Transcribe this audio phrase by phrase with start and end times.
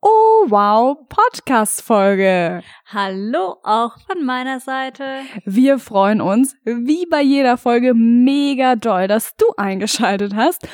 [0.00, 2.62] Oh wow Podcast Folge.
[2.86, 5.22] Hallo auch von meiner Seite.
[5.44, 10.68] Wir freuen uns, wie bei jeder Folge, mega doll, dass du eingeschaltet hast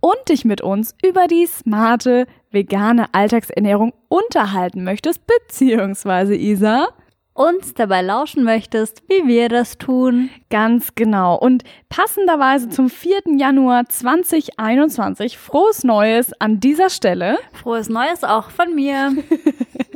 [0.00, 6.88] und dich mit uns über die smarte vegane Alltagsernährung unterhalten möchtest, beziehungsweise Isa
[7.40, 10.28] uns dabei lauschen möchtest, wie wir das tun.
[10.50, 11.38] Ganz genau.
[11.38, 13.22] Und passenderweise zum 4.
[13.38, 17.38] Januar 2021, frohes Neues an dieser Stelle.
[17.54, 19.12] Frohes Neues auch von mir.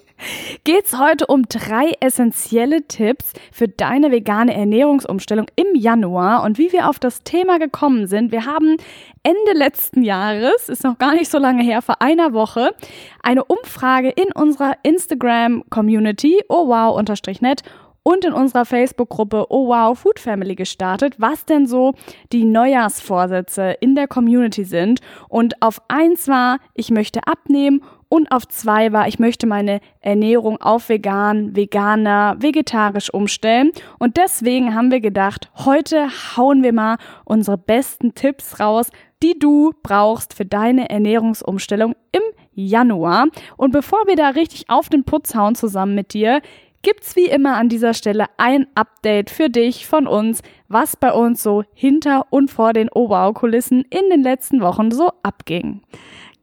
[0.64, 6.88] geht's heute um drei essentielle Tipps für deine vegane Ernährungsumstellung im Januar und wie wir
[6.88, 8.32] auf das Thema gekommen sind.
[8.32, 8.76] Wir haben
[9.22, 12.74] Ende letzten Jahres, ist noch gar nicht so lange her, vor einer Woche,
[13.22, 17.00] eine Umfrage in unserer Instagram-Community, oh wow,
[17.40, 17.62] net
[18.04, 21.94] und in unserer Facebook-Gruppe Oh Wow Food Family gestartet, was denn so
[22.32, 25.00] die Neujahrsvorsätze in der Community sind.
[25.28, 27.82] Und auf eins war, ich möchte abnehmen
[28.14, 33.72] und auf zwei war, ich möchte meine Ernährung auf vegan, veganer, vegetarisch umstellen.
[33.98, 36.06] Und deswegen haben wir gedacht, heute
[36.36, 43.26] hauen wir mal unsere besten Tipps raus, die du brauchst für deine Ernährungsumstellung im Januar.
[43.56, 46.40] Und bevor wir da richtig auf den Putz hauen zusammen mit dir,
[46.82, 51.42] gibt's wie immer an dieser Stelle ein Update für dich von uns, was bei uns
[51.42, 55.80] so hinter und vor den Oberau-Kulissen in den letzten Wochen so abging.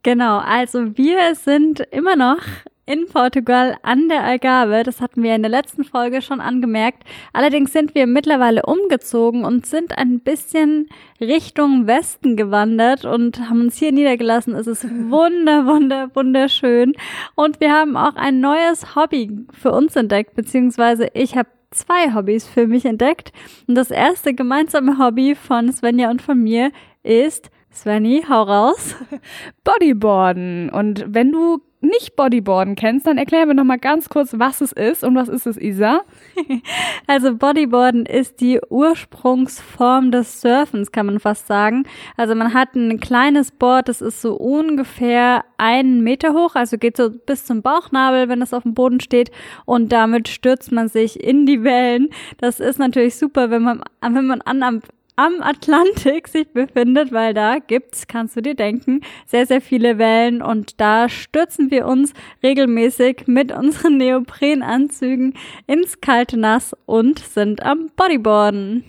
[0.03, 2.39] Genau, also wir sind immer noch
[2.88, 4.81] in Portugal an der Algarve.
[4.83, 7.03] Das hatten wir in der letzten Folge schon angemerkt.
[7.33, 13.78] Allerdings sind wir mittlerweile umgezogen und sind ein bisschen Richtung Westen gewandert und haben uns
[13.78, 14.56] hier niedergelassen.
[14.56, 16.94] Es ist wunder, wunder, wunderschön.
[17.35, 22.47] Und wir haben auch ein neues Hobby für uns entdeckt, beziehungsweise ich habe zwei Hobbys
[22.47, 23.31] für mich entdeckt.
[23.67, 26.72] Und das erste gemeinsame Hobby von Svenja und von mir
[27.03, 28.96] ist Svenny, hau raus.
[29.64, 30.70] Bodyboarden.
[30.70, 34.72] Und wenn du nicht Bodyboarden kennst, dann erklär mir noch mal ganz kurz, was es
[34.72, 36.02] ist und was ist es, Isa?
[37.08, 41.84] Also Bodyboarden ist die Ursprungsform des Surfens, kann man fast sagen.
[42.16, 46.98] Also man hat ein kleines Board, das ist so ungefähr einen Meter hoch, also geht
[46.98, 49.32] so bis zum Bauchnabel, wenn es auf dem Boden steht
[49.66, 52.09] und damit stürzt man sich in die Wellen.
[52.38, 54.82] Das ist natürlich super, wenn man, wenn man an,
[55.22, 60.42] am Atlantik sich befindet, weil da gibt's, kannst du dir denken, sehr, sehr viele Wellen
[60.42, 65.36] und da stürzen wir uns regelmäßig mit unseren Neoprenanzügen
[65.68, 68.84] ins kalte Nass und sind am Bodyboarden.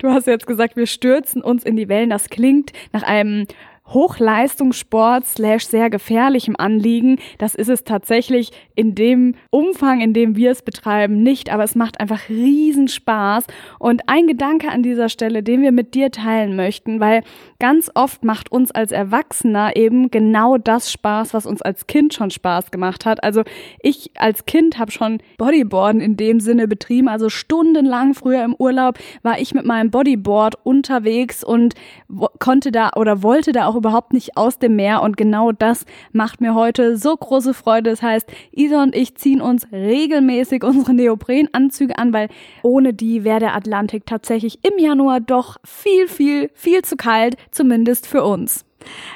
[0.00, 2.10] Du hast jetzt gesagt, wir stürzen uns in die Wellen.
[2.10, 3.46] Das klingt nach einem
[3.88, 7.18] Hochleistungssport slash sehr gefährlichem Anliegen.
[7.38, 11.74] Das ist es tatsächlich in dem Umfang, in dem wir es betreiben, nicht, aber es
[11.74, 13.46] macht einfach riesen Spaß.
[13.78, 17.22] Und ein Gedanke an dieser Stelle, den wir mit dir teilen möchten, weil
[17.58, 22.30] ganz oft macht uns als Erwachsener eben genau das Spaß, was uns als Kind schon
[22.30, 23.22] Spaß gemacht hat.
[23.22, 23.42] Also
[23.82, 28.98] ich als Kind habe schon Bodyboarden in dem Sinne betrieben, also stundenlang früher im Urlaub
[29.22, 31.74] war ich mit meinem Bodyboard unterwegs und
[32.38, 35.84] konnte da oder wollte da auch auch überhaupt nicht aus dem Meer und genau das
[36.12, 37.90] macht mir heute so große Freude.
[37.90, 42.28] Das heißt, Isa und ich ziehen uns regelmäßig unsere Neoprenanzüge an, weil
[42.62, 48.06] ohne die wäre der Atlantik tatsächlich im Januar doch viel, viel, viel zu kalt, zumindest
[48.06, 48.65] für uns.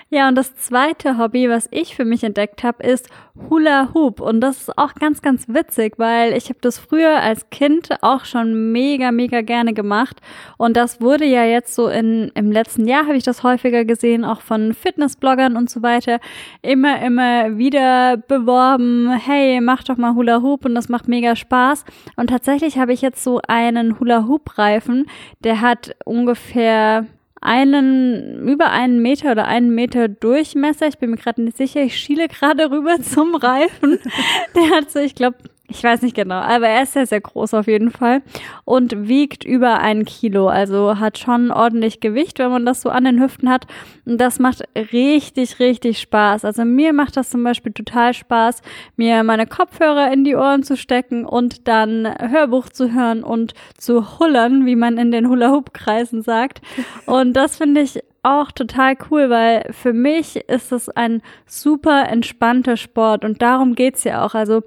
[0.08, 3.08] Ja, und das zweite Hobby, was ich für mich entdeckt habe, ist
[3.48, 4.20] Hula Hoop.
[4.20, 8.24] Und das ist auch ganz, ganz witzig, weil ich habe das früher als Kind auch
[8.24, 10.20] schon mega, mega gerne gemacht.
[10.56, 14.24] Und das wurde ja jetzt so in, im letzten Jahr habe ich das häufiger gesehen,
[14.24, 16.20] auch von Fitnessbloggern und so weiter,
[16.62, 21.84] immer, immer wieder beworben, hey, mach doch mal Hula Hoop und das macht mega Spaß.
[22.16, 25.06] Und tatsächlich habe ich jetzt so einen Hula Hoop Reifen,
[25.40, 27.06] der hat ungefähr
[27.40, 30.88] einen, über einen Meter oder einen Meter Durchmesser.
[30.88, 31.82] Ich bin mir gerade nicht sicher.
[31.82, 33.98] Ich schiele gerade rüber zum Reifen.
[34.54, 35.38] Der hat so, ich glaube,
[35.70, 38.22] ich weiß nicht genau, aber er ist sehr, sehr groß auf jeden Fall
[38.64, 40.48] und wiegt über ein Kilo.
[40.48, 43.66] Also hat schon ordentlich Gewicht, wenn man das so an den Hüften hat.
[44.04, 46.44] Und das macht richtig, richtig Spaß.
[46.44, 48.62] Also mir macht das zum Beispiel total Spaß,
[48.96, 54.18] mir meine Kopfhörer in die Ohren zu stecken und dann Hörbuch zu hören und zu
[54.18, 56.60] hullern, wie man in den Hula-Hoop-Kreisen sagt.
[57.06, 62.76] Und das finde ich auch total cool, weil für mich ist es ein super entspannter
[62.76, 64.34] Sport und darum geht's ja auch.
[64.34, 64.62] Also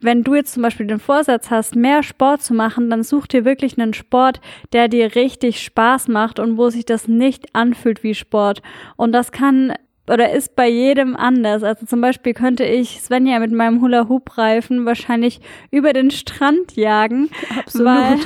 [0.00, 3.44] wenn du jetzt zum Beispiel den Vorsatz hast, mehr Sport zu machen, dann such dir
[3.44, 4.40] wirklich einen Sport,
[4.72, 8.62] der dir richtig Spaß macht und wo sich das nicht anfühlt wie Sport.
[8.96, 9.72] Und das kann
[10.08, 11.62] oder ist bei jedem anders.
[11.62, 17.86] Also zum Beispiel könnte ich Svenja mit meinem Hula-Hoop-Reifen wahrscheinlich über den Strand jagen, Absolut.
[17.86, 18.18] Weil,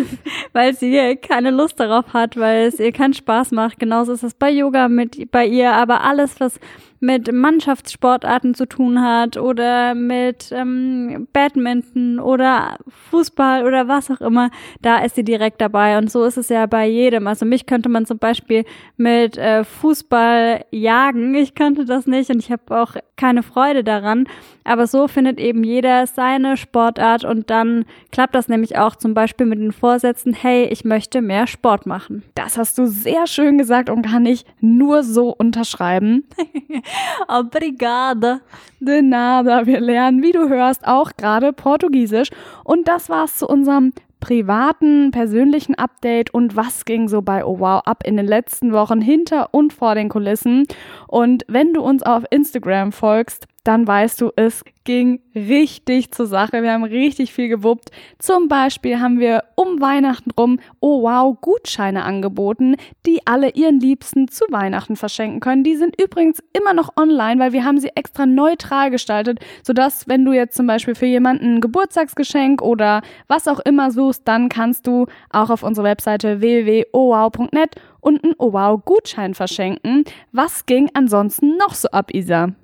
[0.53, 3.79] weil sie keine Lust darauf hat, weil es ihr keinen Spaß macht.
[3.79, 6.61] Genauso ist es bei Yoga mit bei ihr, aber alles, was
[7.00, 12.79] mit Mannschaftssportarten zu tun hat oder mit ähm, Badminton oder
[13.11, 14.50] Fußball oder was auch immer,
[14.82, 15.97] da ist sie direkt dabei.
[15.97, 17.26] Und so ist es ja bei jedem.
[17.26, 18.64] Also mich könnte man zum Beispiel
[18.99, 21.35] mit äh, Fußball jagen.
[21.35, 24.26] Ich könnte das nicht und ich habe auch keine Freude daran.
[24.64, 29.47] Aber so findet eben jeder seine Sportart und dann klappt das nämlich auch zum Beispiel
[29.47, 32.23] mit den Vorsätzen, hey, ich möchte mehr Sport machen.
[32.35, 36.25] Das hast du sehr schön gesagt und kann ich nur so unterschreiben.
[37.28, 38.40] Obrigada.
[38.81, 39.66] De nada.
[39.66, 42.31] Wir lernen, wie du hörst, auch gerade Portugiesisch.
[42.64, 47.82] Und das war's zu unserem privaten, persönlichen Update und was ging so bei Oh Wow
[47.87, 50.66] ab in den letzten Wochen hinter und vor den Kulissen.
[51.08, 56.62] Und wenn du uns auf Instagram folgst, dann weißt du, es ging richtig zur Sache.
[56.62, 57.91] Wir haben richtig viel gewuppt.
[58.19, 64.29] Zum Beispiel haben wir um Weihnachten rum, oh wow, Gutscheine angeboten, die alle ihren Liebsten
[64.29, 65.62] zu Weihnachten verschenken können.
[65.62, 70.25] Die sind übrigens immer noch online, weil wir haben sie extra neutral gestaltet, sodass wenn
[70.25, 74.87] du jetzt zum Beispiel für jemanden ein Geburtstagsgeschenk oder was auch immer suchst, dann kannst
[74.87, 80.05] du auch auf unserer Webseite www.owow.net und einen Oh wow Gutschein verschenken.
[80.33, 82.55] Was ging ansonsten noch so ab, Isa?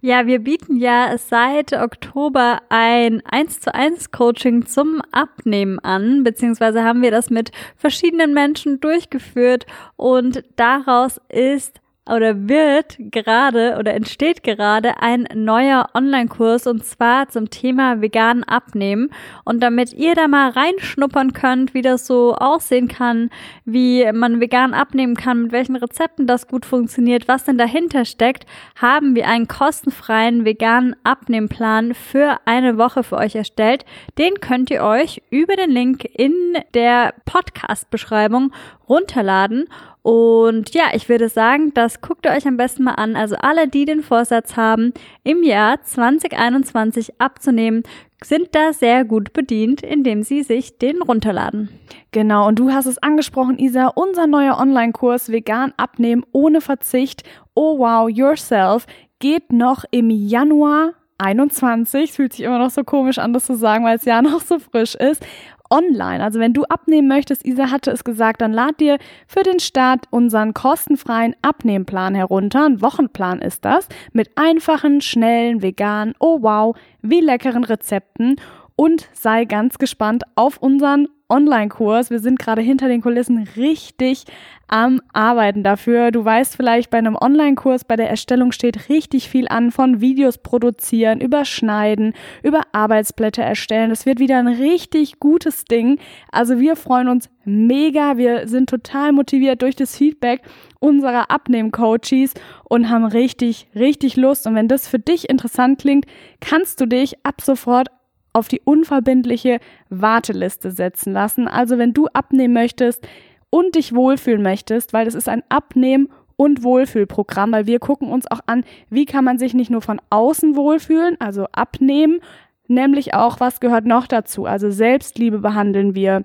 [0.00, 6.84] Ja, wir bieten ja seit Oktober ein 1 zu 1 Coaching zum Abnehmen an, beziehungsweise
[6.84, 9.66] haben wir das mit verschiedenen Menschen durchgeführt
[9.96, 17.50] und daraus ist oder wird gerade oder entsteht gerade ein neuer Online-Kurs und zwar zum
[17.50, 19.10] Thema vegan abnehmen.
[19.44, 23.30] Und damit ihr da mal reinschnuppern könnt, wie das so aussehen kann,
[23.64, 28.46] wie man vegan abnehmen kann, mit welchen Rezepten das gut funktioniert, was denn dahinter steckt,
[28.80, 33.84] haben wir einen kostenfreien veganen Abnehmplan für eine Woche für euch erstellt.
[34.18, 36.32] Den könnt ihr euch über den Link in
[36.74, 38.52] der Podcast-Beschreibung
[38.88, 39.68] runterladen
[40.06, 43.16] und ja, ich würde sagen, das guckt ihr euch am besten mal an.
[43.16, 44.92] Also alle, die den Vorsatz haben,
[45.24, 47.82] im Jahr 2021 abzunehmen,
[48.22, 51.70] sind da sehr gut bedient, indem sie sich den runterladen.
[52.12, 57.24] Genau, und du hast es angesprochen, Isa, unser neuer Online-Kurs Vegan abnehmen ohne Verzicht.
[57.54, 58.86] Oh wow, yourself
[59.18, 62.12] geht noch im Januar 21.
[62.12, 64.60] Fühlt sich immer noch so komisch an, das zu sagen, weil es ja noch so
[64.60, 65.26] frisch ist
[65.70, 66.22] online.
[66.22, 70.06] Also wenn du abnehmen möchtest, Isa hatte es gesagt, dann lad dir für den Start
[70.10, 72.66] unseren kostenfreien Abnehmplan herunter.
[72.66, 73.88] Ein Wochenplan ist das.
[74.12, 78.36] Mit einfachen, schnellen, veganen, oh wow, wie leckeren Rezepten.
[78.76, 82.10] Und sei ganz gespannt auf unseren Online-Kurs.
[82.10, 84.24] Wir sind gerade hinter den Kulissen richtig
[84.68, 86.10] am Arbeiten dafür.
[86.10, 90.38] Du weißt vielleicht, bei einem Online-Kurs, bei der Erstellung steht richtig viel an von Videos
[90.38, 93.90] produzieren, überschneiden, über Arbeitsblätter erstellen.
[93.90, 95.98] Das wird wieder ein richtig gutes Ding.
[96.30, 98.16] Also wir freuen uns mega.
[98.16, 100.42] Wir sind total motiviert durch das Feedback
[100.80, 102.34] unserer Abnehm-Coaches
[102.64, 104.46] und haben richtig, richtig Lust.
[104.46, 106.06] Und wenn das für dich interessant klingt,
[106.40, 107.88] kannst du dich ab sofort
[108.36, 111.48] auf die unverbindliche Warteliste setzen lassen.
[111.48, 113.06] Also wenn du abnehmen möchtest
[113.48, 118.30] und dich wohlfühlen möchtest, weil das ist ein Abnehmen und Wohlfühlprogramm, weil wir gucken uns
[118.30, 122.20] auch an, wie kann man sich nicht nur von außen wohlfühlen, also abnehmen,
[122.68, 124.44] nämlich auch, was gehört noch dazu?
[124.44, 126.24] Also Selbstliebe behandeln wir,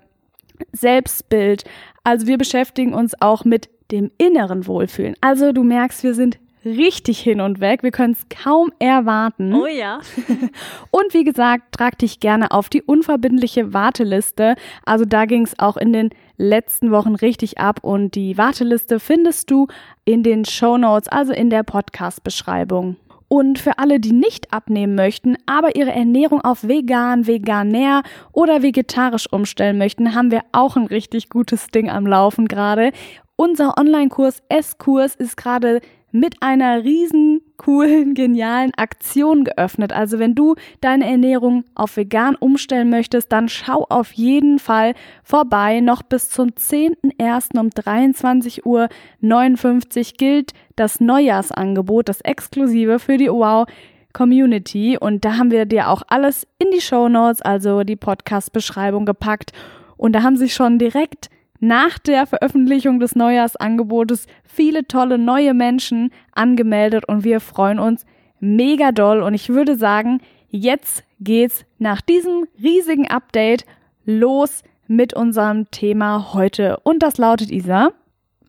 [0.74, 1.63] Selbstbild.
[2.03, 5.15] Also wir beschäftigen uns auch mit dem inneren Wohlfühlen.
[5.22, 7.84] Also du merkst, wir sind richtig hin und weg.
[7.84, 9.53] Wir können es kaum erwarten.
[9.53, 10.00] Oh ja.
[10.91, 14.56] und wie gesagt, trag dich gerne auf die unverbindliche Warteliste.
[14.86, 19.51] Also da ging es auch in den letzten Wochen richtig ab und die Warteliste findest
[19.51, 19.68] du
[20.06, 22.98] in den Show Notes, also in der Podcast-Beschreibung.
[23.27, 28.03] Und für alle, die nicht abnehmen möchten, aber ihre Ernährung auf vegan, veganär
[28.34, 32.91] oder vegetarisch umstellen möchten, haben wir auch ein richtig gutes Ding am Laufen gerade.
[33.38, 35.80] Unser Online-Kurs S-Kurs ist gerade
[36.12, 39.94] mit einer riesen coolen, genialen Aktion geöffnet.
[39.94, 45.80] Also wenn du deine Ernährung auf vegan umstellen möchtest, dann schau auf jeden Fall vorbei.
[45.80, 47.60] Noch bis zum 10.01.
[47.60, 48.89] um 23 Uhr
[49.20, 53.68] 59 gilt das Neujahrsangebot, das exklusive für die Wow
[54.13, 54.98] Community.
[55.00, 59.51] Und da haben wir dir auch alles in die Show Notes, also die Podcast-Beschreibung gepackt.
[59.98, 61.30] Und da haben sich schon direkt
[61.62, 68.06] nach der Veröffentlichung des Neujahrsangebotes viele tolle neue Menschen angemeldet und wir freuen uns
[68.39, 73.65] mega doll und ich würde sagen, jetzt geht's nach diesem riesigen Update
[74.03, 76.77] los mit unserem Thema heute.
[76.84, 77.91] Und das lautet Isa.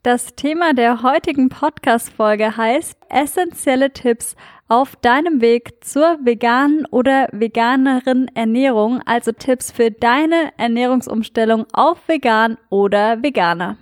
[0.01, 4.35] Das Thema der heutigen Podcast-Folge heißt essentielle Tipps
[4.67, 12.57] auf deinem Weg zur veganen oder veganeren Ernährung, also Tipps für deine Ernährungsumstellung auf vegan
[12.69, 13.77] oder veganer.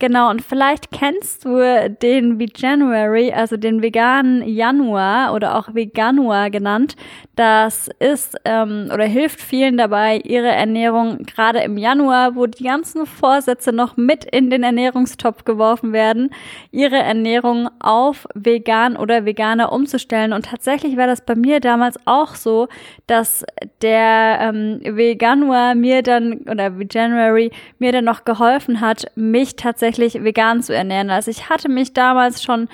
[0.00, 6.96] Genau, und vielleicht kennst du den Veganuary, also den veganen Januar oder auch Veganuar genannt.
[7.36, 13.06] Das ist ähm, oder hilft vielen dabei, ihre Ernährung gerade im Januar, wo die ganzen
[13.06, 16.30] Vorsätze noch mit in den Ernährungstopf geworfen werden,
[16.70, 20.32] ihre Ernährung auf vegan oder veganer umzustellen.
[20.32, 22.68] Und tatsächlich war das bei mir damals auch so,
[23.06, 23.44] dass
[23.82, 29.56] der ähm, Veganuar mir dann oder Veganuary mir dann noch geholfen hat, mich
[29.94, 31.10] tatsächlich vegan zu ernähren.
[31.10, 32.68] Also ich hatte mich damals schon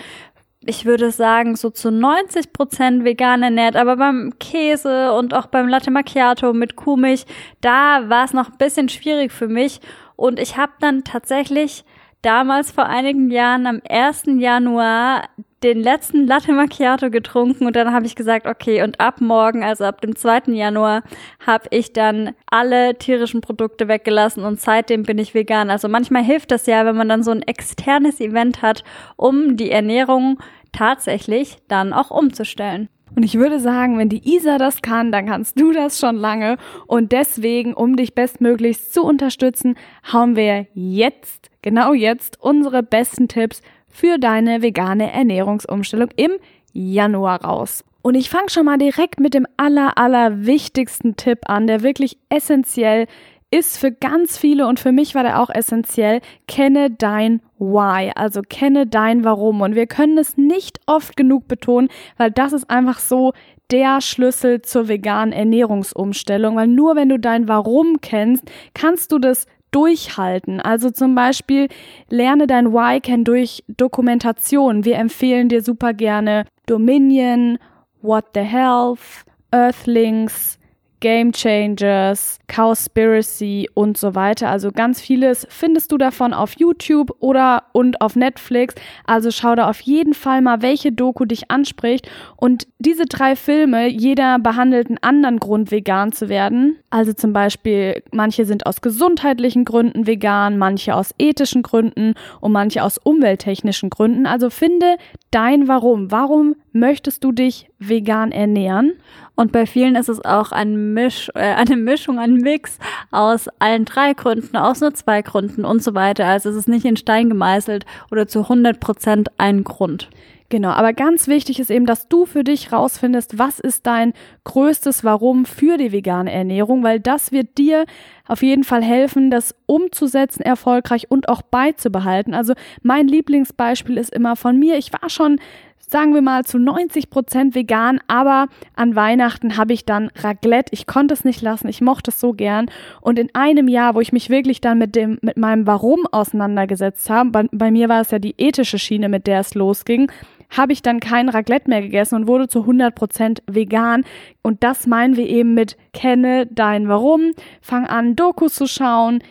[0.66, 5.68] ich würde sagen, so zu 90 Prozent vegan ernährt, aber beim Käse und auch beim
[5.68, 7.24] Latte Macchiato mit Kuhmilch,
[7.62, 9.80] da war es noch ein bisschen schwierig für mich.
[10.16, 11.86] Und ich habe dann tatsächlich
[12.20, 14.24] damals vor einigen Jahren am 1.
[14.36, 15.30] Januar
[15.62, 19.84] den letzten Latte Macchiato getrunken und dann habe ich gesagt, okay, und ab morgen, also
[19.84, 20.52] ab dem 2.
[20.52, 21.02] Januar,
[21.46, 25.70] habe ich dann alle tierischen Produkte weggelassen und seitdem bin ich vegan.
[25.70, 28.84] Also manchmal hilft das ja, wenn man dann so ein externes Event hat,
[29.16, 30.38] um die Ernährung
[30.72, 32.88] tatsächlich dann auch umzustellen.
[33.14, 36.56] Und ich würde sagen, wenn die Isa das kann, dann kannst du das schon lange.
[36.86, 39.76] Und deswegen, um dich bestmöglichst zu unterstützen,
[40.12, 46.32] hauen wir jetzt, genau jetzt, unsere besten Tipps für deine vegane Ernährungsumstellung im
[46.72, 47.84] Januar raus.
[48.02, 52.16] Und ich fange schon mal direkt mit dem aller, aller wichtigsten Tipp an, der wirklich
[52.30, 53.06] essentiell
[53.50, 56.20] ist für ganz viele und für mich war der auch essentiell.
[56.46, 59.60] Kenne dein Why, also kenne dein Warum.
[59.60, 63.32] Und wir können es nicht oft genug betonen, weil das ist einfach so
[63.70, 68.44] der Schlüssel zur veganen Ernährungsumstellung, weil nur wenn du dein Warum kennst,
[68.74, 70.60] kannst du das durchhalten.
[70.60, 71.68] Also zum Beispiel
[72.08, 74.84] lerne dein Why kennen durch Dokumentation.
[74.84, 77.58] Wir empfehlen dir super gerne Dominion,
[78.02, 80.59] What the Health, Earthlings,
[81.00, 84.48] Game Changers, Cowspiracy und so weiter.
[84.50, 88.74] Also ganz vieles findest du davon auf YouTube oder und auf Netflix.
[89.06, 92.08] Also schau da auf jeden Fall mal, welche Doku dich anspricht.
[92.36, 96.76] Und diese drei Filme, jeder behandelt einen anderen Grund, vegan zu werden.
[96.90, 102.82] Also zum Beispiel, manche sind aus gesundheitlichen Gründen vegan, manche aus ethischen Gründen und manche
[102.82, 104.26] aus umwelttechnischen Gründen.
[104.26, 104.96] Also finde
[105.30, 106.10] dein Warum.
[106.10, 108.92] Warum möchtest du dich vegan ernähren?
[109.34, 112.78] Und bei vielen ist es auch ein Misch, äh, eine Mischung, ein Mix
[113.10, 116.26] aus allen drei Gründen, aus nur zwei Gründen und so weiter.
[116.26, 120.10] Also es ist nicht in Stein gemeißelt oder zu 100 Prozent ein Grund.
[120.50, 124.12] Genau, aber ganz wichtig ist eben, dass du für dich rausfindest, was ist dein
[124.42, 127.84] größtes Warum für die vegane Ernährung, weil das wird dir
[128.26, 132.34] auf jeden Fall helfen, das umzusetzen erfolgreich und auch beizubehalten.
[132.34, 134.76] Also mein Lieblingsbeispiel ist immer von mir.
[134.76, 135.38] Ich war schon
[135.80, 138.46] sagen wir mal zu 90 Prozent vegan, aber
[138.76, 140.72] an Weihnachten habe ich dann Raclette.
[140.72, 142.70] Ich konnte es nicht lassen, ich mochte es so gern.
[143.00, 147.10] Und in einem Jahr, wo ich mich wirklich dann mit dem, mit meinem Warum auseinandergesetzt
[147.10, 150.10] habe, bei, bei mir war es ja die ethische Schiene, mit der es losging,
[150.50, 154.04] habe ich dann kein Raclette mehr gegessen und wurde zu 100 Prozent vegan.
[154.42, 159.22] Und das meinen wir eben mit kenne dein Warum, fang an Dokus zu schauen,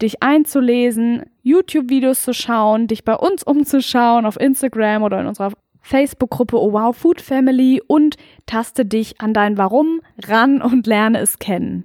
[0.00, 5.52] dich einzulesen, YouTube-Videos zu schauen, dich bei uns umzuschauen auf Instagram oder in unserer
[5.82, 11.38] Facebook-Gruppe Oh Wow Food Family und taste dich an dein Warum ran und lerne es
[11.38, 11.84] kennen.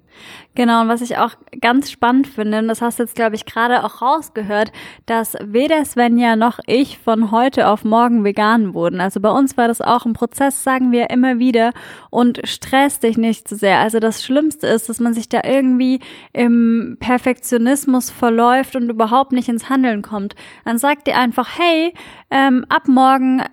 [0.55, 3.45] Genau, und was ich auch ganz spannend finde, und das hast du jetzt, glaube ich,
[3.45, 4.71] gerade auch rausgehört,
[5.05, 8.99] dass weder Svenja noch ich von heute auf morgen vegan wurden.
[8.99, 11.71] Also bei uns war das auch ein Prozess, sagen wir immer wieder,
[12.09, 13.79] und stress dich nicht zu so sehr.
[13.79, 15.99] Also das Schlimmste ist, dass man sich da irgendwie
[16.33, 20.33] im Perfektionismus verläuft und überhaupt nicht ins Handeln kommt.
[20.65, 21.93] Dann sagt dir einfach, hey,
[22.31, 23.43] ähm, ab morgen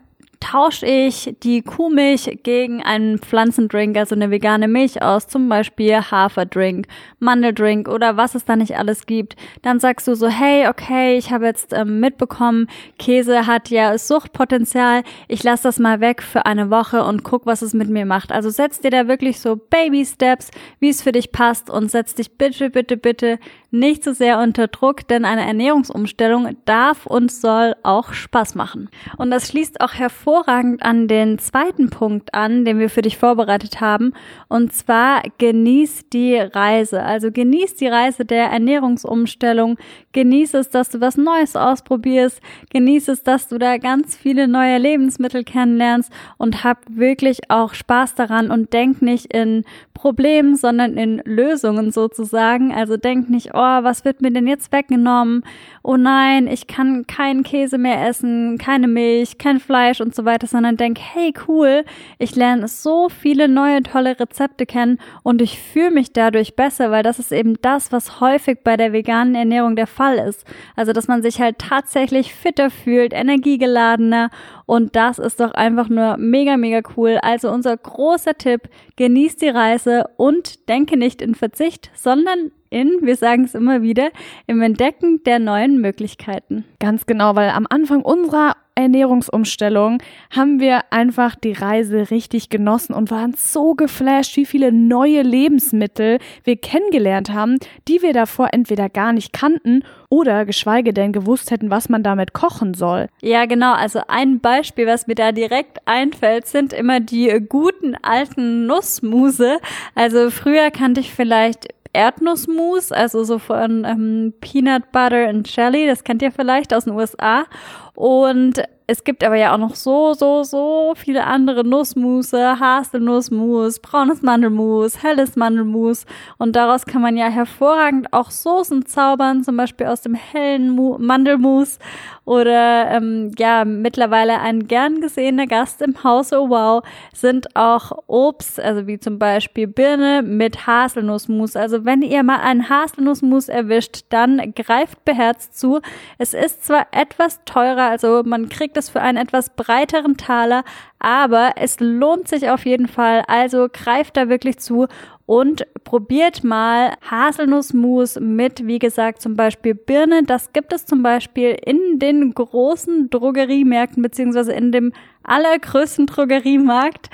[0.45, 6.87] tausche ich die Kuhmilch gegen einen Pflanzendrink, also eine vegane Milch aus, zum Beispiel Haferdrink,
[7.19, 9.37] Mandeldrink oder was es da nicht alles gibt.
[9.63, 15.03] Dann sagst du so, hey, okay, ich habe jetzt ähm, mitbekommen, Käse hat ja Suchtpotenzial,
[15.29, 18.31] ich lasse das mal weg für eine Woche und guck, was es mit mir macht.
[18.31, 22.15] Also setz dir da wirklich so Baby Steps, wie es für dich passt und setz
[22.15, 23.39] dich bitte, bitte, bitte
[23.75, 28.89] nicht so sehr unter Druck, denn eine Ernährungsumstellung darf und soll auch Spaß machen.
[29.19, 33.81] Und das schließt auch hervorragend an den zweiten Punkt an, den wir für dich vorbereitet
[33.81, 34.13] haben.
[34.49, 37.03] Und zwar genieß die Reise.
[37.03, 39.77] Also genieß die Reise der Ernährungsumstellung.
[40.13, 42.41] Genieß es, dass du was Neues ausprobierst.
[42.71, 48.15] Genieß es, dass du da ganz viele neue Lebensmittel kennenlernst und hab wirklich auch Spaß
[48.15, 49.65] daran und denk nicht in
[49.95, 52.73] Problemen, sondern in Lösungen sozusagen.
[52.73, 55.45] Also denk nicht, oh, was wird mir denn jetzt weggenommen?
[55.83, 60.47] Oh nein, ich kann keinen Käse mehr essen, keine Milch, kein Fleisch und so weiter,
[60.47, 61.85] sondern denk, hey cool,
[62.19, 67.03] ich lerne so viele neue tolle Rezepte kennen und ich fühle mich dadurch besser, weil
[67.03, 70.45] das ist eben das, was häufig bei der veganen Ernährung der Fall ist.
[70.77, 74.31] Also, dass man sich halt tatsächlich fitter fühlt, energiegeladener
[74.67, 77.19] und das ist doch einfach nur mega, mega cool.
[77.21, 83.17] Also unser großer Tipp, genießt die Reise und denke nicht in Verzicht, sondern in, wir
[83.17, 84.11] sagen es immer wieder,
[84.47, 86.65] im Entdecken der neuen Möglichkeiten.
[86.81, 89.99] Ganz genau, weil am Anfang unserer Ernährungsumstellung
[90.35, 96.19] haben wir einfach die Reise richtig genossen und waren so geflasht, wie viele neue Lebensmittel
[96.43, 101.71] wir kennengelernt haben, die wir davor entweder gar nicht kannten oder geschweige denn gewusst hätten,
[101.71, 103.09] was man damit kochen soll.
[103.23, 103.75] Ja, genau.
[103.75, 109.59] Also ein Beispiel, was mir da direkt einfällt, sind immer die guten alten Nussmuse.
[109.95, 116.05] Also früher kannte ich vielleicht Erdnussmus, also so von ähm, Peanut Butter and Jelly, das
[116.05, 117.47] kennt ihr vielleicht aus den USA.
[117.95, 124.21] Und es gibt aber ja auch noch so, so, so viele andere Nussmusse, Haselnussmus, braunes
[124.21, 126.05] Mandelmus, helles Mandelmus.
[126.37, 130.99] Und daraus kann man ja hervorragend auch Soßen zaubern, zum Beispiel aus dem hellen Mu
[130.99, 131.79] Mandelmus.
[132.27, 138.59] Oder ähm, ja, mittlerweile ein gern gesehener Gast im Haus, oh wow, sind auch Obst,
[138.59, 141.57] also wie zum Beispiel Birne mit Haselnussmus.
[141.57, 145.81] Also wenn ihr mal einen Haselnussmus erwischt, dann greift beherzt zu.
[146.19, 150.65] Es ist zwar etwas teurer, also man kriegt kriegt es für einen etwas breiteren Taler,
[150.99, 153.23] aber es lohnt sich auf jeden Fall.
[153.29, 154.89] Also greift da wirklich zu
[155.27, 160.25] und probiert mal Haselnussmus mit, wie gesagt, zum Beispiel Birne.
[160.25, 164.93] Das gibt es zum Beispiel in den großen Drogeriemärkten beziehungsweise in dem
[165.25, 167.11] allergrößten Drogeriemarkt.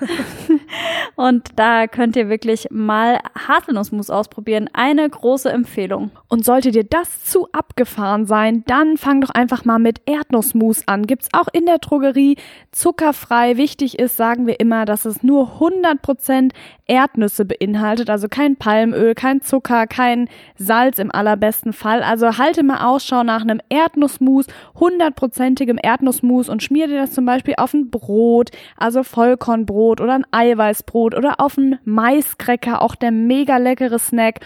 [1.16, 4.68] und da könnt ihr wirklich mal Haselnussmus ausprobieren.
[4.72, 6.10] Eine große Empfehlung.
[6.28, 11.06] Und sollte dir das zu abgefahren sein, dann fang doch einfach mal mit Erdnussmus an.
[11.06, 12.36] Gibt's auch in der Drogerie
[12.72, 13.56] zuckerfrei.
[13.56, 16.52] Wichtig ist, sagen wir immer, dass es nur 100%
[16.90, 22.02] Erdnüsse beinhaltet, also kein Palmöl, kein Zucker, kein Salz im allerbesten Fall.
[22.02, 27.49] Also halte mal Ausschau nach einem Erdnussmus, hundertprozentigem Erdnussmus und schmier dir das zum Beispiel
[27.58, 33.56] auf ein Brot, also Vollkornbrot oder ein Eiweißbrot oder auf ein Maiskräcker, auch der mega
[33.56, 34.40] leckere Snack.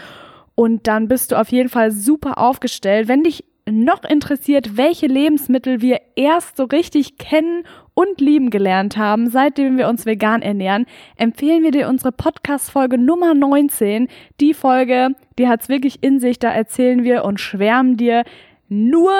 [0.55, 3.07] Und dann bist du auf jeden Fall super aufgestellt.
[3.07, 7.63] Wenn dich noch interessiert, welche Lebensmittel wir erst so richtig kennen
[7.95, 13.33] und lieben gelernt haben, seitdem wir uns vegan ernähren, empfehlen wir dir unsere Podcast-Folge Nummer
[13.33, 14.07] 19.
[14.39, 18.23] Die Folge, die hat's wirklich in sich, da erzählen wir und schwärmen dir
[18.69, 19.13] nur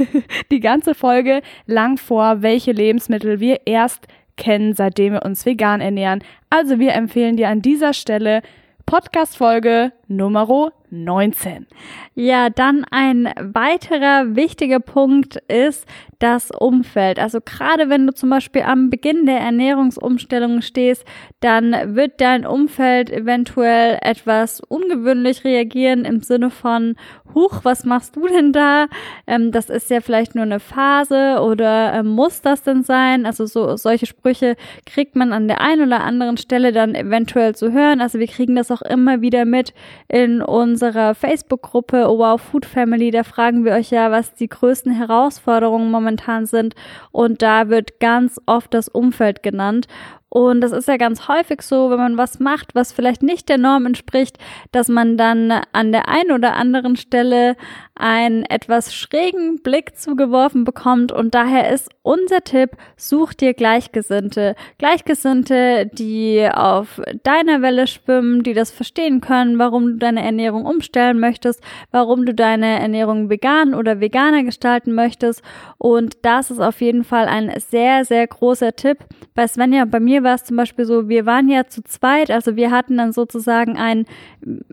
[0.50, 4.06] die ganze Folge lang vor, welche Lebensmittel wir erst
[4.36, 6.22] kennen, seitdem wir uns vegan ernähren.
[6.50, 8.42] Also wir empfehlen dir an dieser Stelle
[8.84, 10.48] Podcast-Folge Nummer
[11.04, 11.66] 19.
[12.14, 15.86] Ja, dann ein weiterer wichtiger Punkt ist
[16.18, 17.18] das Umfeld.
[17.18, 21.04] Also gerade wenn du zum Beispiel am Beginn der Ernährungsumstellung stehst,
[21.40, 26.96] dann wird dein Umfeld eventuell etwas ungewöhnlich reagieren im Sinne von,
[27.34, 28.86] huch, was machst du denn da?
[29.26, 33.26] Ähm, das ist ja vielleicht nur eine Phase oder ähm, muss das denn sein?
[33.26, 34.56] Also so solche Sprüche
[34.86, 38.00] kriegt man an der einen oder anderen Stelle dann eventuell zu hören.
[38.00, 39.74] Also wir kriegen das auch immer wieder mit
[40.08, 43.10] in unserer Facebook-Gruppe oh Wow Food Family.
[43.10, 46.74] Da fragen wir euch ja, was die größten Herausforderungen momentan sind.
[47.12, 49.86] Und da wird ganz oft das Umfeld genannt.
[50.28, 53.58] Und das ist ja ganz häufig so, wenn man was macht, was vielleicht nicht der
[53.58, 54.38] Norm entspricht,
[54.72, 57.56] dass man dann an der einen oder anderen Stelle
[57.94, 61.12] einen etwas schrägen Blick zugeworfen bekommt.
[61.12, 64.54] Und daher ist unser Tipp, such dir Gleichgesinnte.
[64.78, 71.18] Gleichgesinnte, die auf deiner Welle schwimmen, die das verstehen können, warum du deine Ernährung umstellen
[71.18, 75.42] möchtest, warum du deine Ernährung vegan oder veganer gestalten möchtest.
[75.78, 78.98] Und das ist auf jeden Fall ein sehr, sehr großer Tipp.
[79.34, 82.56] Bei Svenja bei mir war es zum Beispiel so, wir waren ja zu zweit, also
[82.56, 84.06] wir hatten dann sozusagen einen,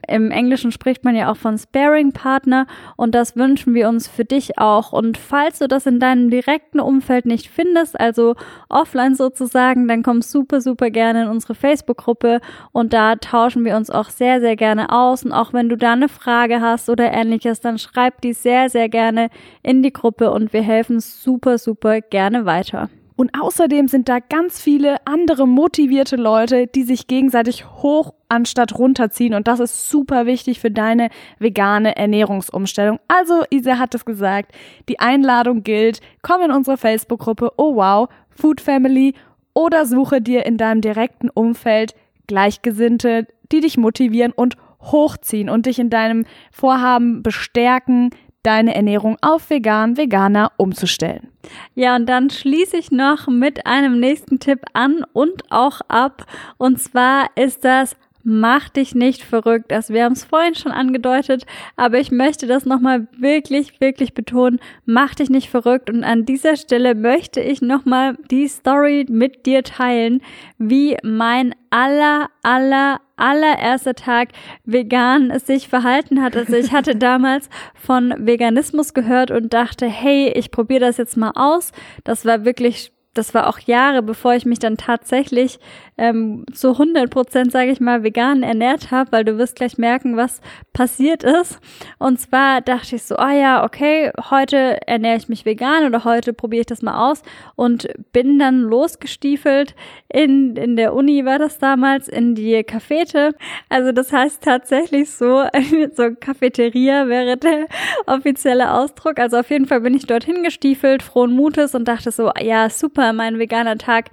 [0.08, 2.66] im Englischen spricht man ja auch von Sparing-Partner
[2.98, 4.92] und das wünschen wir uns für dich auch.
[4.92, 8.36] Und falls du das in deinem direkten Umfeld nicht findest, also
[8.68, 13.92] offline sozusagen, dann komm super, super gerne in unsere Facebook-Gruppe und da tauschen wir uns
[13.92, 15.24] auch sehr, sehr gerne aus.
[15.24, 18.90] Und auch wenn du da eine Frage hast oder ähnliches, dann schreib die sehr, sehr
[18.90, 19.30] gerne
[19.62, 22.90] in die Gruppe und wir helfen super, super gerne weiter.
[23.16, 29.34] Und außerdem sind da ganz viele andere motivierte Leute, die sich gegenseitig hoch anstatt runterziehen.
[29.34, 33.00] Und das ist super wichtig für deine vegane Ernährungsumstellung.
[33.08, 34.52] Also, Isa hat es gesagt,
[34.90, 36.02] die Einladung gilt.
[36.22, 39.14] Komm in unsere Facebook-Gruppe, oh wow, Food Family
[39.54, 41.94] oder suche dir in deinem direkten Umfeld
[42.28, 48.10] Gleichgesinnte, die dich motivieren und hochziehen und dich in deinem Vorhaben bestärken,
[48.44, 51.30] deine Ernährung auf vegan, veganer umzustellen.
[51.76, 56.26] Ja, und dann schließe ich noch mit einem nächsten Tipp an und auch ab.
[56.58, 59.72] Und zwar ist das mach dich nicht verrückt.
[59.72, 64.60] Also wir haben es vorhin schon angedeutet, aber ich möchte das nochmal wirklich, wirklich betonen.
[64.86, 65.90] Mach dich nicht verrückt.
[65.90, 70.22] Und an dieser Stelle möchte ich nochmal die Story mit dir teilen,
[70.58, 74.30] wie mein aller, aller, allererster Tag
[74.64, 76.36] vegan sich verhalten hat.
[76.38, 81.32] Also ich hatte damals von Veganismus gehört und dachte, hey, ich probiere das jetzt mal
[81.36, 81.72] aus.
[82.04, 85.60] Das war wirklich das war auch Jahre, bevor ich mich dann tatsächlich
[85.98, 90.18] ähm, zu 100 Prozent, sage ich mal, vegan ernährt habe, weil du wirst gleich merken,
[90.18, 90.42] was
[90.74, 91.60] passiert ist.
[92.00, 96.04] Und zwar dachte ich so, ah oh ja, okay, heute ernähre ich mich vegan oder
[96.04, 97.22] heute probiere ich das mal aus
[97.56, 99.76] und bin dann losgestiefelt
[100.10, 103.32] in, in der Uni war das damals, in die Cafete.
[103.70, 105.44] Also das heißt tatsächlich so,
[105.96, 107.68] so Cafeteria wäre der
[108.06, 109.20] offizielle Ausdruck.
[109.20, 113.03] Also auf jeden Fall bin ich dorthin gestiefelt, frohen Mutes und dachte so, ja, super,
[113.12, 114.12] mein veganer Tag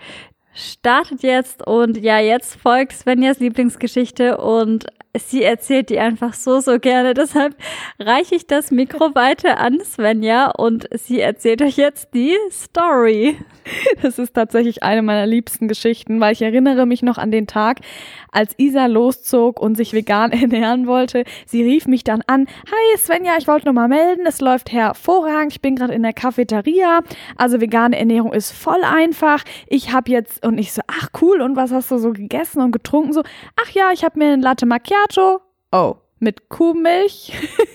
[0.55, 1.67] startet jetzt.
[1.67, 4.39] Und ja, jetzt folgt Svenjas Lieblingsgeschichte.
[4.39, 4.87] Und
[5.19, 7.15] sie erzählt die einfach so, so gerne.
[7.15, 7.57] Deshalb
[7.99, 13.37] reiche ich das Mikro weiter an Svenja und sie erzählt euch jetzt die Story.
[14.03, 17.81] Das ist tatsächlich eine meiner liebsten Geschichten, weil ich erinnere mich noch an den Tag,
[18.33, 21.25] als Isa loszog und sich vegan ernähren wollte.
[21.47, 22.47] Sie rief mich dann an.
[22.67, 24.25] Hi Svenja, ich wollte noch mal melden.
[24.27, 25.53] Es läuft hervorragend.
[25.53, 27.01] Ich bin gerade in der Cafeteria.
[27.37, 29.45] Also vegane Ernährung ist voll einfach.
[29.67, 31.41] Ich habe jetzt und ich so, ach cool.
[31.41, 33.13] Und was hast du so gegessen und getrunken?
[33.13, 33.23] So,
[33.63, 35.00] ach ja, ich habe mir ein Latte Macchiato.
[35.73, 37.33] Oh, mit Kuhmilch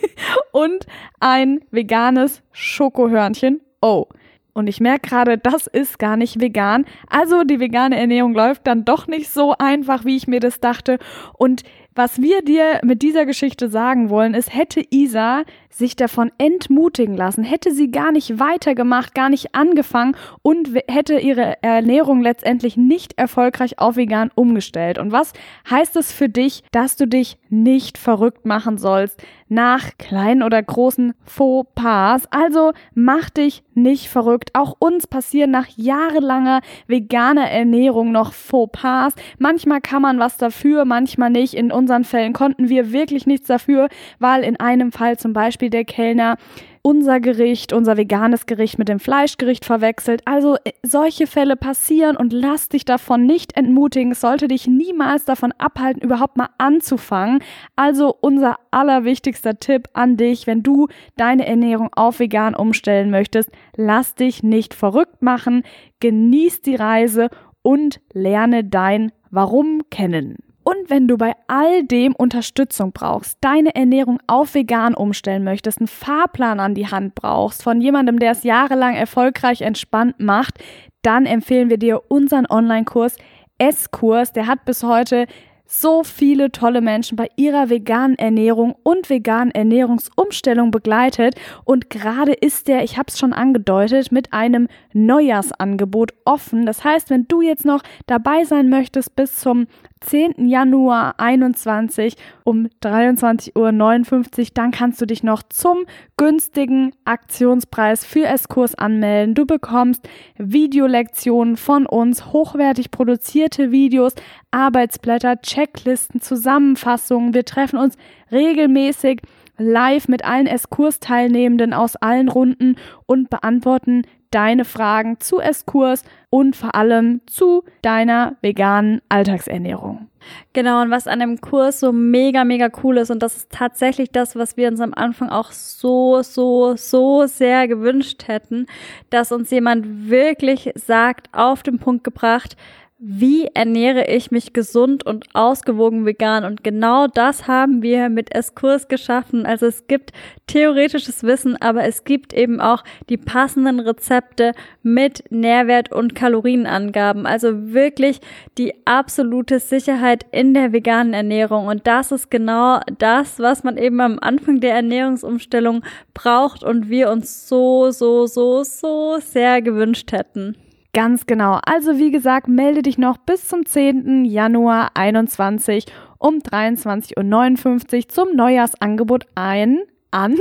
[0.52, 0.86] und
[1.20, 3.62] ein veganes Schokohörnchen.
[3.82, 4.06] Oh.
[4.54, 6.86] Und ich merke gerade, das ist gar nicht vegan.
[7.10, 10.98] Also die vegane Ernährung läuft dann doch nicht so einfach, wie ich mir das dachte.
[11.34, 15.44] Und was wir dir mit dieser Geschichte sagen wollen, ist, hätte Isa
[15.78, 21.62] sich davon entmutigen lassen, hätte sie gar nicht weitergemacht, gar nicht angefangen und hätte ihre
[21.62, 24.98] Ernährung letztendlich nicht erfolgreich auf vegan umgestellt.
[24.98, 25.34] Und was
[25.70, 31.14] heißt es für dich, dass du dich nicht verrückt machen sollst nach kleinen oder großen
[31.26, 32.26] Fauxpas?
[32.32, 34.52] Also mach dich nicht verrückt.
[34.54, 39.14] Auch uns passieren nach jahrelanger veganer Ernährung noch Fauxpas.
[39.40, 41.54] Manchmal kann man was dafür, manchmal nicht.
[41.54, 45.70] In unseren Fällen konnten wir wirklich nichts dafür, weil in einem Fall zum Beispiel Beispiel
[45.70, 46.38] der Kellner
[46.82, 50.22] unser Gericht, unser veganes Gericht mit dem Fleischgericht verwechselt.
[50.26, 54.12] Also äh, solche Fälle passieren und lass dich davon nicht entmutigen.
[54.12, 57.40] Es sollte dich niemals davon abhalten, überhaupt mal anzufangen.
[57.76, 64.14] Also unser allerwichtigster Tipp an dich, wenn du deine Ernährung auf vegan umstellen möchtest, lass
[64.14, 65.64] dich nicht verrückt machen,
[66.02, 67.30] genieß die Reise
[67.64, 70.45] und lerne dein Warum kennen.
[70.68, 75.88] Und wenn du bei all dem Unterstützung brauchst, deine Ernährung auf vegan umstellen möchtest, einen
[75.88, 80.56] Fahrplan an die Hand brauchst von jemandem, der es jahrelang erfolgreich entspannt macht,
[81.04, 83.18] dann empfehlen wir dir unseren Online-Kurs
[83.60, 84.34] S-Kurs.
[84.34, 85.28] Der hat bis heute
[85.68, 92.68] so viele tolle Menschen bei ihrer veganen Ernährung und veganen Ernährungsumstellung begleitet und gerade ist
[92.68, 96.66] der, ich habe es schon angedeutet, mit einem Neujahrsangebot offen.
[96.66, 99.68] Das heißt, wenn du jetzt noch dabei sein möchtest bis zum
[100.06, 100.48] 10.
[100.48, 105.86] Januar 21 um 23.59 Uhr, dann kannst du dich noch zum
[106.18, 109.34] günstigen Aktionspreis für S-Kurs anmelden.
[109.34, 114.14] Du bekommst Videolektionen von uns, hochwertig produzierte Videos,
[114.52, 117.34] Arbeitsblätter, Checklisten, Zusammenfassungen.
[117.34, 117.96] Wir treffen uns
[118.32, 119.22] regelmäßig
[119.58, 126.76] live mit allen S-Kurs-Teilnehmenden aus allen Runden und beantworten deine Fragen zu Esskurs und vor
[126.76, 130.10] allem zu deiner veganen Alltagsernährung.
[130.54, 134.12] Genau, und was an dem Kurs so mega, mega cool ist, und das ist tatsächlich
[134.12, 138.66] das, was wir uns am Anfang auch so, so, so sehr gewünscht hätten,
[139.10, 142.58] dass uns jemand wirklich sagt, auf den Punkt gebracht,
[142.98, 146.46] wie ernähre ich mich gesund und ausgewogen vegan?
[146.46, 149.46] Und genau das haben wir mit Eskurs geschaffen.
[149.46, 150.14] Also es gibt
[150.48, 157.26] theoretisches Wissen, aber es gibt eben auch die passenden Rezepte mit Nährwert und Kalorienangaben.
[157.26, 158.22] Also wirklich
[158.58, 161.68] die absolute Sicherheit in der veganen Ernährung.
[161.68, 167.10] Und das ist genau das, was man eben am Anfang der Ernährungsumstellung braucht und wir
[167.10, 170.56] uns so, so, so, so sehr gewünscht hätten.
[170.96, 171.60] Ganz genau.
[171.66, 174.24] Also wie gesagt, melde dich noch bis zum 10.
[174.24, 175.88] Januar 21
[176.20, 179.80] um 23.59 Uhr zum Neujahrsangebot ein
[180.12, 180.38] an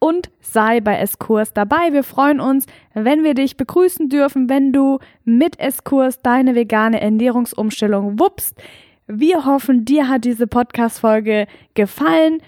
[0.00, 1.92] und sei bei Eskurs dabei.
[1.92, 8.18] Wir freuen uns, wenn wir dich begrüßen dürfen, wenn du mit Eskurs deine vegane Ernährungsumstellung
[8.18, 8.60] wuppst.
[9.06, 12.38] Wir hoffen, dir hat diese Podcast-Folge gefallen.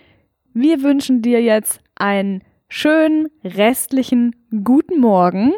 [0.55, 2.43] Wir wünschen dir jetzt einen
[2.75, 4.35] schönen restlichen
[4.65, 5.53] guten Morgen,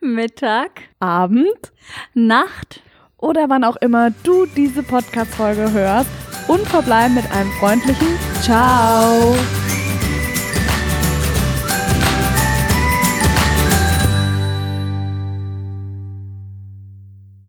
[0.00, 1.72] Mittag, Abend,
[2.14, 2.82] Nacht
[3.18, 6.08] oder wann auch immer du diese Podcast-Folge hörst
[6.48, 8.08] und verbleiben mit einem freundlichen
[8.40, 9.36] Ciao.